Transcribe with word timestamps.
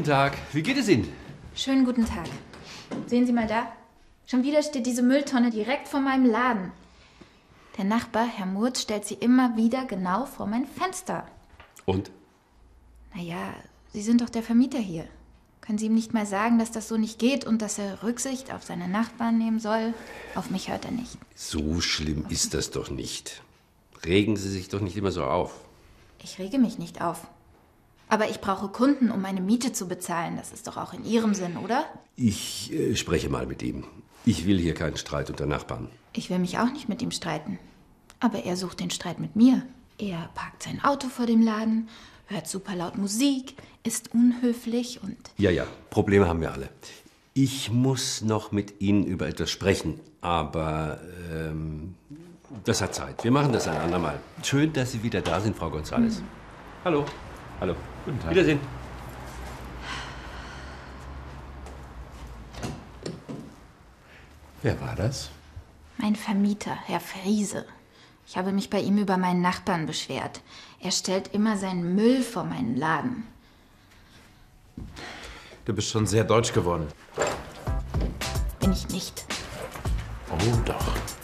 guten 0.00 0.04
Tag. 0.04 0.38
Wie 0.52 0.62
geht 0.62 0.78
es 0.78 0.88
Ihnen? 0.88 1.12
Schönen 1.54 1.84
guten 1.84 2.06
Tag. 2.06 2.26
Sehen 3.06 3.26
Sie 3.26 3.32
mal 3.32 3.46
da. 3.46 3.70
Schon 4.24 4.44
wieder 4.44 4.62
steht 4.62 4.86
diese 4.86 5.02
Mülltonne 5.02 5.50
direkt 5.50 5.88
vor 5.88 6.00
meinem 6.00 6.24
Laden. 6.24 6.72
Der 7.76 7.84
Nachbar, 7.84 8.24
Herr 8.26 8.46
Murz, 8.46 8.80
stellt 8.80 9.04
sie 9.04 9.16
immer 9.16 9.56
wieder 9.56 9.84
genau 9.84 10.24
vor 10.24 10.46
mein 10.46 10.64
Fenster. 10.64 11.26
Und? 11.84 12.10
Naja, 13.14 13.52
Sie 13.92 14.00
sind 14.00 14.20
doch 14.20 14.30
der 14.30 14.42
Vermieter 14.42 14.78
hier. 14.78 15.06
Können 15.60 15.76
Sie 15.76 15.86
ihm 15.86 15.94
nicht 15.94 16.14
mal 16.14 16.24
sagen, 16.24 16.58
dass 16.58 16.70
das 16.70 16.88
so 16.88 16.96
nicht 16.96 17.18
geht 17.18 17.44
und 17.44 17.60
dass 17.60 17.78
er 17.78 18.02
Rücksicht 18.02 18.54
auf 18.54 18.62
seine 18.62 18.88
Nachbarn 18.88 19.36
nehmen 19.36 19.58
soll? 19.58 19.92
Auf 20.34 20.50
mich 20.50 20.70
hört 20.70 20.84
er 20.84 20.92
nicht. 20.92 21.18
So 21.34 21.80
schlimm 21.80 22.24
ist 22.28 22.54
das 22.54 22.70
doch 22.70 22.90
nicht. 22.90 23.42
Regen 24.06 24.36
Sie 24.36 24.48
sich 24.48 24.68
doch 24.68 24.80
nicht 24.80 24.96
immer 24.96 25.10
so 25.10 25.24
auf. 25.24 25.52
Ich 26.22 26.38
rege 26.38 26.58
mich 26.58 26.78
nicht 26.78 27.02
auf. 27.02 27.26
Aber 28.10 28.28
ich 28.28 28.40
brauche 28.40 28.68
Kunden, 28.68 29.10
um 29.10 29.22
meine 29.22 29.40
Miete 29.40 29.72
zu 29.72 29.86
bezahlen. 29.86 30.36
Das 30.36 30.52
ist 30.52 30.66
doch 30.66 30.76
auch 30.76 30.92
in 30.92 31.04
Ihrem 31.04 31.32
Sinn, 31.32 31.56
oder? 31.56 31.84
Ich 32.16 32.72
äh, 32.72 32.96
spreche 32.96 33.28
mal 33.28 33.46
mit 33.46 33.62
ihm. 33.62 33.84
Ich 34.26 34.46
will 34.46 34.58
hier 34.58 34.74
keinen 34.74 34.96
Streit 34.96 35.30
unter 35.30 35.46
Nachbarn. 35.46 35.88
Ich 36.12 36.28
will 36.28 36.40
mich 36.40 36.58
auch 36.58 36.70
nicht 36.70 36.88
mit 36.88 37.00
ihm 37.02 37.12
streiten. 37.12 37.58
Aber 38.18 38.44
er 38.44 38.56
sucht 38.56 38.80
den 38.80 38.90
Streit 38.90 39.20
mit 39.20 39.36
mir. 39.36 39.62
Er 39.98 40.28
parkt 40.34 40.64
sein 40.64 40.82
Auto 40.82 41.08
vor 41.08 41.26
dem 41.26 41.40
Laden, 41.40 41.88
hört 42.26 42.48
super 42.48 42.74
laut 42.74 42.98
Musik, 42.98 43.54
ist 43.84 44.12
unhöflich 44.12 45.00
und. 45.02 45.16
Ja, 45.38 45.50
ja, 45.50 45.66
Probleme 45.90 46.26
haben 46.26 46.40
wir 46.40 46.52
alle. 46.52 46.68
Ich 47.32 47.70
muss 47.70 48.22
noch 48.22 48.50
mit 48.50 48.80
Ihnen 48.80 49.04
über 49.04 49.28
etwas 49.28 49.50
sprechen, 49.50 50.00
aber 50.20 51.00
ähm, 51.32 51.94
das 52.64 52.82
hat 52.82 52.94
Zeit. 52.94 53.22
Wir 53.22 53.30
machen 53.30 53.52
das 53.52 53.68
ein 53.68 53.76
andermal. 53.76 54.18
Schön, 54.42 54.72
dass 54.72 54.92
Sie 54.92 55.02
wieder 55.02 55.20
da 55.20 55.40
sind, 55.40 55.56
Frau 55.56 55.68
González. 55.68 56.18
Mhm. 56.18 56.24
Hallo. 56.84 57.04
Hallo. 57.60 57.76
Guten 58.06 58.18
Tag. 58.18 58.30
Wiedersehen. 58.30 58.60
Wer 64.62 64.80
war 64.80 64.96
das? 64.96 65.30
Mein 65.98 66.16
Vermieter, 66.16 66.74
Herr 66.86 67.00
Friese. 67.00 67.66
Ich 68.26 68.38
habe 68.38 68.52
mich 68.52 68.70
bei 68.70 68.80
ihm 68.80 68.96
über 68.96 69.18
meinen 69.18 69.42
Nachbarn 69.42 69.86
beschwert. 69.86 70.40
Er 70.80 70.90
stellt 70.90 71.34
immer 71.34 71.56
seinen 71.58 71.94
Müll 71.94 72.22
vor 72.22 72.44
meinen 72.44 72.76
Laden. 72.76 73.26
Du 75.66 75.74
bist 75.74 75.90
schon 75.90 76.06
sehr 76.06 76.24
deutsch 76.24 76.52
geworden. 76.52 76.88
Bin 78.60 78.72
ich 78.72 78.88
nicht. 78.88 79.24
Oh 80.30 80.56
doch. 80.64 81.19